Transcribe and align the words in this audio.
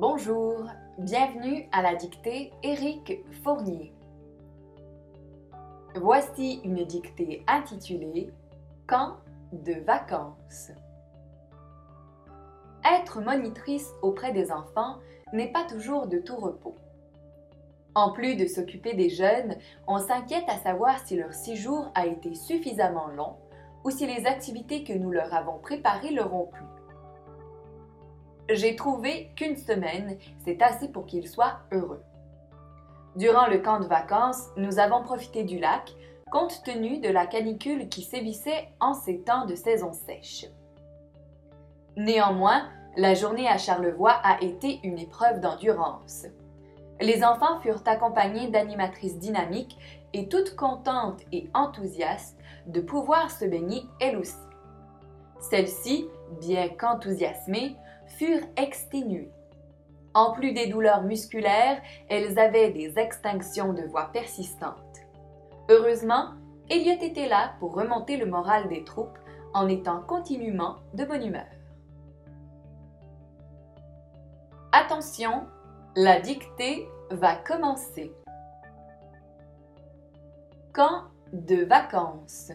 Bonjour, 0.00 0.64
bienvenue 0.96 1.68
à 1.72 1.82
la 1.82 1.94
dictée 1.94 2.54
Éric 2.62 3.18
Fournier. 3.44 3.92
Voici 5.94 6.58
une 6.64 6.86
dictée 6.86 7.44
intitulée 7.46 8.32
Camp 8.86 9.18
de 9.52 9.74
vacances. 9.84 10.70
Être 12.82 13.20
monitrice 13.20 13.90
auprès 14.00 14.32
des 14.32 14.50
enfants 14.50 14.96
n'est 15.34 15.52
pas 15.52 15.66
toujours 15.66 16.06
de 16.06 16.16
tout 16.16 16.36
repos. 16.36 16.76
En 17.94 18.10
plus 18.12 18.36
de 18.36 18.46
s'occuper 18.46 18.94
des 18.94 19.10
jeunes, 19.10 19.58
on 19.86 19.98
s'inquiète 19.98 20.48
à 20.48 20.56
savoir 20.56 20.98
si 21.00 21.14
leur 21.14 21.34
séjour 21.34 21.90
a 21.94 22.06
été 22.06 22.34
suffisamment 22.34 23.08
long 23.08 23.36
ou 23.84 23.90
si 23.90 24.06
les 24.06 24.24
activités 24.24 24.82
que 24.82 24.94
nous 24.94 25.10
leur 25.10 25.34
avons 25.34 25.58
préparées 25.58 26.14
leur 26.14 26.32
ont 26.32 26.46
plu. 26.46 26.64
J'ai 28.52 28.74
trouvé 28.74 29.30
qu'une 29.36 29.56
semaine, 29.56 30.16
c'est 30.44 30.60
assez 30.60 30.88
pour 30.88 31.06
qu'ils 31.06 31.28
soient 31.28 31.60
heureux. 31.70 32.02
Durant 33.14 33.46
le 33.46 33.58
camp 33.58 33.78
de 33.78 33.86
vacances, 33.86 34.48
nous 34.56 34.80
avons 34.80 35.02
profité 35.02 35.44
du 35.44 35.58
lac, 35.60 35.92
compte 36.32 36.62
tenu 36.64 36.98
de 36.98 37.08
la 37.08 37.26
canicule 37.26 37.88
qui 37.88 38.02
sévissait 38.02 38.68
en 38.80 38.94
ces 38.94 39.20
temps 39.20 39.46
de 39.46 39.54
saison 39.54 39.92
sèche. 39.92 40.46
Néanmoins, 41.96 42.68
la 42.96 43.14
journée 43.14 43.46
à 43.46 43.56
Charlevoix 43.56 44.18
a 44.24 44.42
été 44.42 44.80
une 44.82 44.98
épreuve 44.98 45.40
d'endurance. 45.40 46.26
Les 47.00 47.22
enfants 47.22 47.60
furent 47.60 47.82
accompagnés 47.86 48.48
d'animatrices 48.48 49.18
dynamiques 49.18 49.78
et 50.12 50.28
toutes 50.28 50.56
contentes 50.56 51.20
et 51.30 51.48
enthousiastes 51.54 52.36
de 52.66 52.80
pouvoir 52.80 53.30
se 53.30 53.44
baigner 53.44 53.84
elles 54.00 54.16
aussi. 54.16 54.49
Celles-ci, 55.40 56.08
bien 56.40 56.68
qu'enthousiasmées, 56.68 57.76
furent 58.06 58.46
exténuées. 58.56 59.30
En 60.14 60.32
plus 60.32 60.52
des 60.52 60.66
douleurs 60.66 61.02
musculaires, 61.02 61.80
elles 62.08 62.38
avaient 62.38 62.72
des 62.72 62.98
extinctions 62.98 63.72
de 63.72 63.82
voix 63.82 64.10
persistantes. 64.12 64.76
Heureusement, 65.68 66.30
Elliot 66.68 67.02
était 67.02 67.28
là 67.28 67.54
pour 67.60 67.74
remonter 67.74 68.16
le 68.16 68.26
moral 68.26 68.68
des 68.68 68.84
troupes 68.84 69.18
en 69.54 69.68
étant 69.68 70.00
continuellement 70.00 70.76
de 70.94 71.04
bonne 71.04 71.26
humeur. 71.26 71.46
Attention, 74.72 75.46
la 75.96 76.20
dictée 76.20 76.88
va 77.10 77.34
commencer. 77.34 78.12
Camp 80.72 81.04
de 81.32 81.64
vacances. 81.64 82.52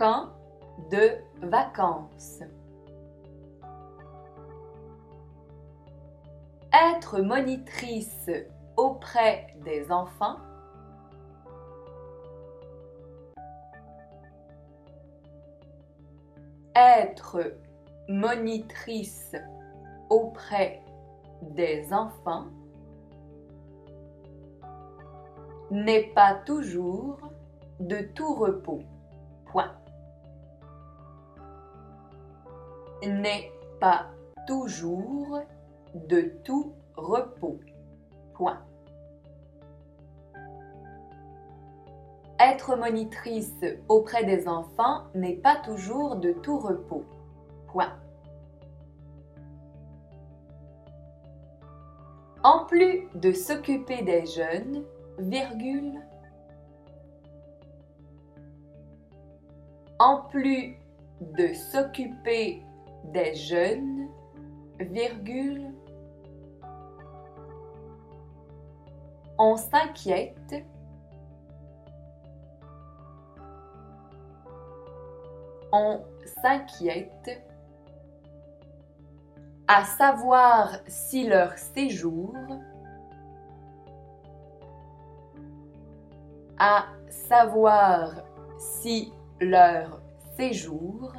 De 0.00 1.18
vacances. 1.42 2.40
Être 6.72 7.20
monitrice 7.20 8.30
auprès 8.78 9.48
des 9.62 9.92
enfants. 9.92 10.36
Être 16.74 17.58
monitrice 18.08 19.36
auprès 20.08 20.80
des 21.42 21.92
enfants 21.92 22.46
n'est 25.70 26.10
pas 26.14 26.36
toujours 26.46 27.18
de 27.80 28.00
tout 28.14 28.34
repos. 28.34 28.80
Point. 29.44 29.79
N'est 33.02 33.50
pas 33.80 34.06
toujours 34.46 35.40
de 35.94 36.32
tout 36.44 36.74
repos. 36.96 37.58
Point. 38.34 38.60
Être 42.38 42.76
monitrice 42.76 43.54
auprès 43.88 44.24
des 44.24 44.48
enfants 44.48 45.04
n'est 45.14 45.36
pas 45.36 45.56
toujours 45.56 46.16
de 46.16 46.32
tout 46.32 46.58
repos. 46.58 47.04
Point. 47.68 47.92
En 52.42 52.64
plus 52.64 53.08
de 53.14 53.32
s'occuper 53.32 54.02
des 54.02 54.24
jeunes, 54.26 54.84
virgule, 55.18 56.00
en 59.98 60.22
plus 60.30 60.76
de 61.20 61.52
s'occuper 61.52 62.62
des 63.04 63.34
jeunes, 63.34 64.08
virgule, 64.78 65.72
on 69.38 69.56
s'inquiète 69.56 70.64
on 75.72 76.00
s'inquiète 76.42 77.42
à 79.68 79.84
savoir 79.84 80.78
si 80.86 81.26
leur 81.26 81.56
séjour 81.56 82.34
à 86.58 86.86
savoir 87.08 88.22
si 88.58 89.12
leur 89.40 90.02
séjour 90.36 91.12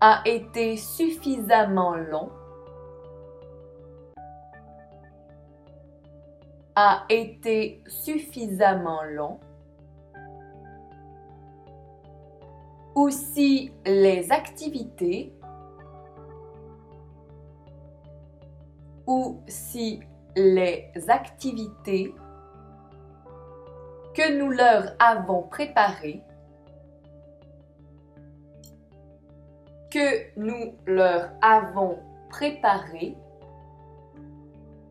a 0.00 0.22
été 0.24 0.76
suffisamment 0.78 1.94
long 1.94 2.30
a 6.74 7.04
été 7.10 7.82
suffisamment 7.86 9.02
long 9.02 9.40
ou 12.94 13.10
si 13.10 13.72
les 13.84 14.32
activités 14.32 15.34
ou 19.06 19.42
si 19.48 20.00
les 20.34 20.90
activités 21.08 22.14
que 24.14 24.38
nous 24.38 24.50
leur 24.50 24.94
avons 24.98 25.42
préparées 25.42 26.22
que 29.90 30.38
nous 30.38 30.74
leur 30.86 31.30
avons 31.42 31.98
préparées 32.28 33.16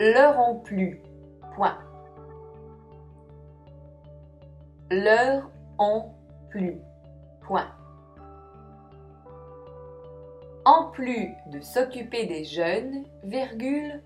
leur 0.00 0.38
ont 0.40 0.56
plu. 0.56 1.00
Point. 1.54 1.78
Leur 4.90 5.50
ont 5.78 6.06
plu. 6.48 6.78
Point. 7.42 7.68
En 10.64 10.90
plus 10.90 11.34
de 11.46 11.60
s'occuper 11.60 12.26
des 12.26 12.44
jeunes, 12.44 13.04
virgule, 13.24 14.02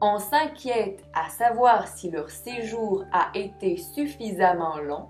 on 0.00 0.18
s'inquiète 0.18 1.02
à 1.14 1.28
savoir 1.30 1.86
si 1.88 2.10
leur 2.10 2.30
séjour 2.30 3.04
a 3.12 3.30
été 3.34 3.76
suffisamment 3.76 4.78
long 4.78 5.08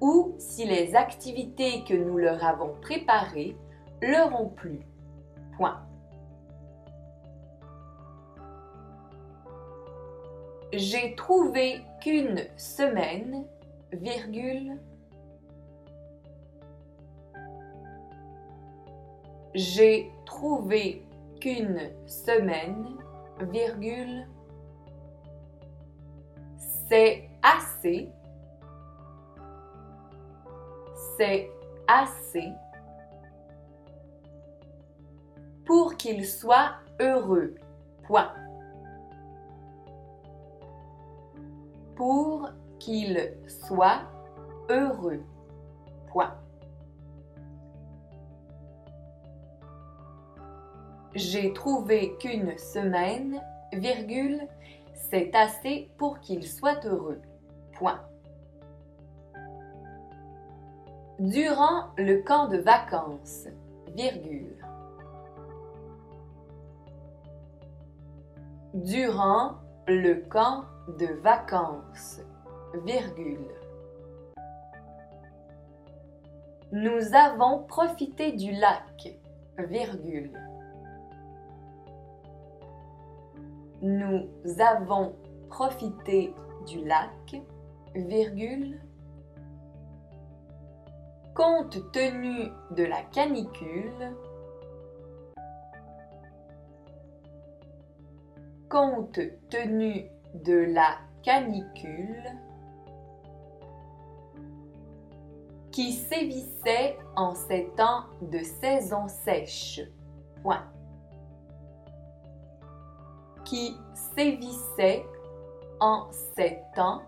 ou 0.00 0.34
si 0.38 0.66
les 0.66 0.96
activités 0.96 1.84
que 1.84 1.94
nous 1.94 2.18
leur 2.18 2.44
avons 2.44 2.74
préparées 2.80 3.56
leur 4.02 4.40
ont 4.40 4.48
plu. 4.48 4.80
Point. 5.56 5.80
J'ai 10.72 11.14
trouvé 11.16 11.84
qu'une 12.00 12.44
semaine, 12.56 13.44
virgule, 13.92 14.78
J'ai 19.54 20.12
trouvé 20.26 21.04
qu'une 21.40 21.90
semaine, 22.06 22.98
virgule, 23.50 24.28
c'est 26.88 27.28
assez, 27.42 28.08
c'est 31.16 31.50
assez 31.88 32.52
pour 35.70 35.96
qu'il 35.96 36.26
soit 36.26 36.72
heureux. 36.98 37.54
Point. 38.02 38.32
Pour 41.94 42.50
qu'il 42.80 43.36
soit 43.46 44.02
heureux. 44.68 45.22
Point. 46.08 46.34
J'ai 51.14 51.52
trouvé 51.52 52.16
qu'une 52.18 52.58
semaine, 52.58 53.40
virgule, 53.72 54.48
c'est 54.92 55.32
assez 55.36 55.88
pour 55.98 56.18
qu'il 56.18 56.48
soit 56.48 56.84
heureux. 56.84 57.22
Point. 57.74 58.00
Durant 61.20 61.92
le 61.96 62.22
camp 62.24 62.48
de 62.48 62.58
vacances, 62.58 63.46
virgule. 63.94 64.59
Durant 68.72 69.56
le 69.88 70.14
camp 70.28 70.62
de 70.96 71.06
vacances, 71.22 72.20
virgule. 72.84 73.48
Nous 76.70 77.12
avons 77.12 77.64
profité 77.64 78.30
du 78.30 78.52
lac, 78.52 79.18
virgule. 79.58 80.30
Nous 83.82 84.28
avons 84.60 85.16
profité 85.48 86.32
du 86.68 86.84
lac, 86.84 87.42
virgule. 87.96 88.80
Compte 91.34 91.90
tenu 91.90 92.52
de 92.76 92.84
la 92.84 93.02
canicule, 93.02 94.14
compte 98.70 99.18
tenu 99.50 100.06
de 100.32 100.72
la 100.72 100.96
canicule 101.22 102.24
qui 105.72 105.92
sévissait 105.92 106.96
en 107.16 107.34
ces 107.34 107.68
temps 107.76 108.04
de 108.22 108.38
saison 108.38 109.08
sèche. 109.08 109.80
Point. 110.42 110.64
Qui 113.44 113.76
sévissait 114.14 115.04
en 115.80 116.08
ces 116.36 116.60
temps 116.74 117.02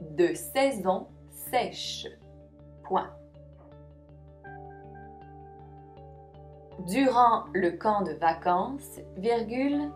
de 0.00 0.34
saison 0.34 1.08
sèche. 1.30 2.06
Point. 2.84 3.10
Durant 6.86 7.44
le 7.52 7.72
camp 7.72 8.02
de 8.02 8.12
vacances, 8.12 9.00
virgule, 9.18 9.90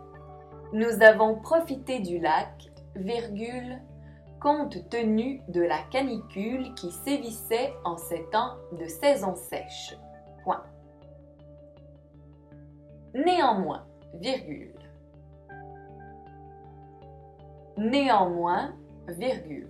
nous 0.73 1.01
avons 1.01 1.35
profité 1.35 1.99
du 1.99 2.19
lac, 2.19 2.71
virgule, 2.95 3.81
compte 4.39 4.89
tenu 4.89 5.41
de 5.47 5.61
la 5.61 5.79
canicule 5.91 6.73
qui 6.75 6.91
sévissait 6.91 7.73
en 7.83 7.97
ces 7.97 8.23
temps 8.31 8.55
de 8.73 8.85
saison 8.85 9.35
sèche. 9.35 9.97
Néanmoins, 13.15 13.85
virgule. 14.15 14.75
Néanmoins, 17.77 18.73
virgule. 19.07 19.69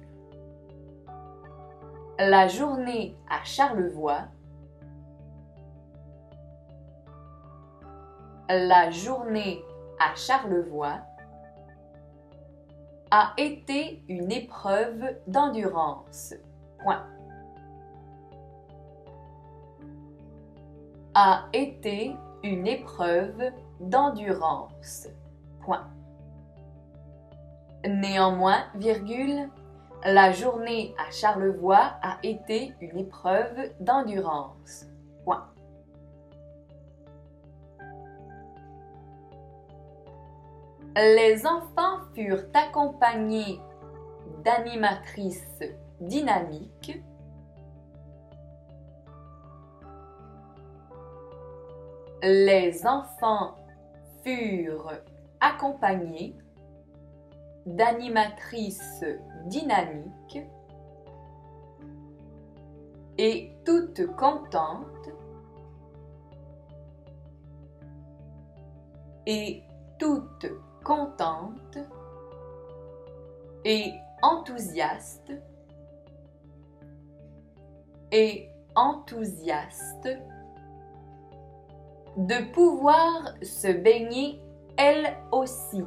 La 2.18 2.48
journée 2.48 3.16
à 3.30 3.44
Charlevoix. 3.44 4.24
La 8.50 8.90
journée 8.90 9.64
à 10.00 10.16
Charlevoix 10.16 11.00
a 13.12 13.34
été 13.38 14.04
une 14.10 14.32
épreuve 14.32 15.16
d'endurance. 15.28 16.34
Point. 16.80 17.06
A 21.14 21.46
été 21.54 22.16
une 22.44 22.68
épreuve 22.68 23.52
d'endurance. 23.80 25.08
Point. 25.62 25.88
Néanmoins, 27.88 28.64
virgule, 28.76 29.50
la 30.04 30.32
journée 30.32 30.94
à 30.98 31.10
Charlevoix 31.12 31.98
a 32.02 32.18
été 32.22 32.74
une 32.82 32.98
épreuve 32.98 33.72
d'endurance. 33.80 34.86
Point. 35.24 35.55
Les 40.98 41.46
enfants 41.46 42.00
furent 42.14 42.46
accompagnés 42.54 43.60
d'animatrices 44.46 45.60
dynamiques. 46.00 47.04
Les 52.24 52.88
enfants 52.88 53.56
furent 54.24 54.94
accompagnés 55.42 56.38
d'animatrices 57.66 59.04
dynamiques. 59.48 60.48
Et 63.18 63.52
toutes 63.66 64.16
contentes. 64.16 65.10
Et 69.26 69.62
toutes 70.00 70.48
contente 70.86 71.80
et 73.66 73.92
enthousiaste 74.22 75.34
et 78.12 78.50
enthousiaste 78.76 80.08
de 82.18 82.52
pouvoir 82.54 83.34
se 83.42 83.72
baigner 83.72 84.40
elle 84.78 85.18
aussi. 85.32 85.84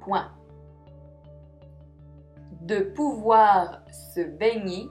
Point. 0.00 0.30
De 2.62 2.80
pouvoir 2.80 3.82
se 3.90 4.22
baigner 4.22 4.88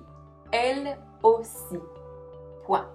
elle 0.52 0.98
aussi. 1.24 1.80
Point. 2.66 2.88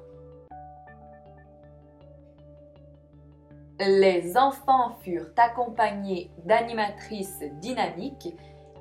Les 3.81 4.37
enfants 4.37 4.95
furent 5.03 5.33
accompagnés 5.37 6.31
d'animatrices 6.45 7.43
dynamiques 7.61 8.37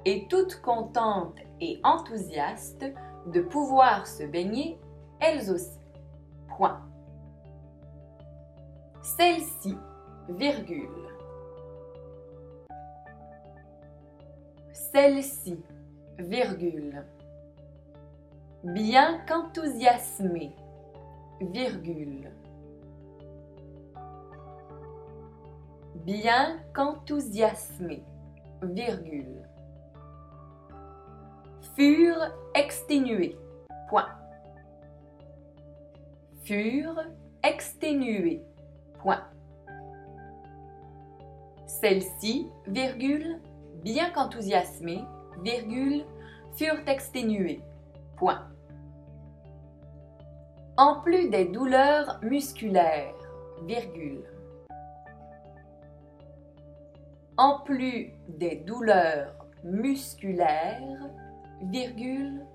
et 0.06 0.28
toutes 0.28 0.62
contentes 0.62 1.40
et 1.60 1.80
enthousiastes 1.84 2.86
de 3.26 3.42
pouvoir 3.42 4.06
se 4.06 4.24
baigner 4.24 4.80
elles 5.20 5.50
aussi. 5.50 5.80
Point. 6.48 6.80
Celle-ci, 9.02 9.76
virgule. 10.30 10.90
Celle-ci, 14.74 15.60
virgule. 16.20 17.04
Bien 18.64 19.20
qu'enthousiasmée, 19.28 20.56
virgule. 21.42 22.30
Bien 26.06 26.60
qu'enthousiasmés, 26.74 28.04
virgule. 28.62 29.48
Furent 31.76 32.32
exténués, 32.56 33.38
point. 33.90 34.10
Furent 36.44 37.06
exténués, 37.44 38.44
point. 39.00 39.24
Celles-ci, 41.68 42.50
virgule, 42.68 43.40
bien 43.82 44.10
qu'enthousiasmées, 44.12 45.04
virgule, 45.42 46.06
furent 46.56 46.88
exténuées, 46.88 47.62
point. 48.18 48.48
En 50.78 51.00
plus 51.02 51.30
des 51.30 51.46
douleurs 51.46 52.20
musculaires, 52.24 53.16
virgule 53.66 54.24
en 57.38 57.60
plus 57.60 58.14
des 58.28 58.58
douleurs 58.58 59.34
musculaires, 59.64 61.10
virgule, 61.62 62.46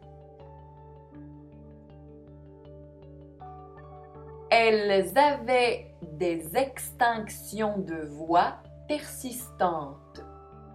elles 4.51 5.17
avaient 5.17 5.95
des 6.03 6.57
extinctions 6.57 7.79
de 7.79 8.07
voix 8.07 8.57
persistantes. 8.87 10.25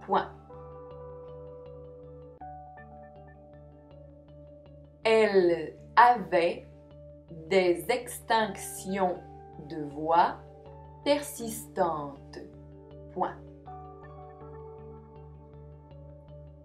Point. 0.02 0.30
Elles 5.04 5.76
avaient 5.96 6.66
des 7.48 7.84
extinctions 7.90 9.18
de 9.68 9.82
voix 9.94 10.36
persistantes. 11.04 12.38
Point. 13.12 13.36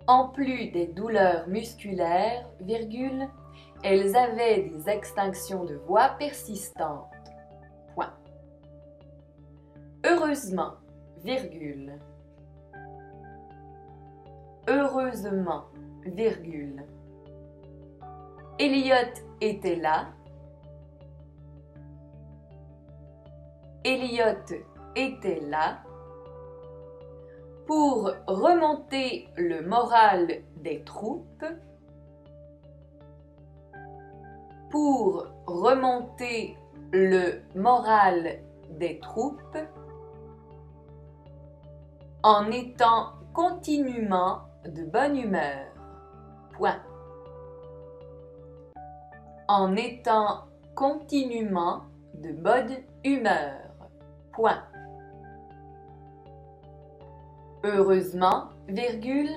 En 0.09 0.27
plus 0.27 0.71
des 0.71 0.87
douleurs 0.87 1.47
musculaires, 1.47 2.49
virgule, 2.61 3.27
elles 3.83 4.15
avaient 4.15 4.63
des 4.63 4.89
extinctions 4.89 5.65
de 5.65 5.75
voix 5.75 6.15
persistantes. 6.17 7.05
Heureusement, 10.03 10.73
virgule. 11.23 11.99
Heureusement, 14.67 15.65
virgule. 16.03 16.83
Elliot 18.57 19.13
était 19.41 19.75
là. 19.75 20.07
Elliot 23.83 24.57
était 24.95 25.41
là 25.41 25.83
pour 27.69 28.15
remonter 28.25 29.29
le 29.37 29.61
moral 29.61 30.41
des 30.55 30.83
troupes, 30.85 31.45
pour 34.71 35.27
remonter 35.45 36.57
le 36.91 37.43
moral 37.53 38.39
des 38.71 38.99
troupes, 38.99 39.59
en 42.23 42.49
étant 42.49 43.11
continuellement 43.35 44.39
de 44.65 44.85
bonne 44.85 45.15
humeur. 45.15 45.67
Point. 46.53 46.81
En 49.47 49.75
étant 49.75 50.45
continuellement 50.73 51.83
de 52.15 52.31
bonne 52.31 52.77
humeur. 53.03 53.59
Point. 54.33 54.63
Heureusement, 57.63 58.49
virgule, 58.69 59.29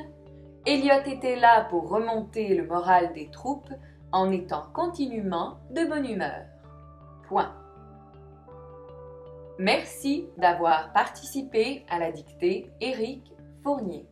Elliot 0.64 1.02
était 1.06 1.34
là 1.34 1.66
pour 1.70 1.88
remonter 1.88 2.54
le 2.54 2.66
moral 2.66 3.12
des 3.14 3.28
troupes 3.30 3.72
en 4.12 4.30
étant 4.30 4.66
continuellement 4.72 5.58
de 5.70 5.84
bonne 5.88 6.08
humeur. 6.08 6.44
Point. 7.26 7.52
Merci 9.58 10.28
d'avoir 10.36 10.92
participé 10.92 11.84
à 11.90 11.98
la 11.98 12.12
dictée 12.12 12.70
Éric 12.80 13.32
Fournier. 13.64 14.06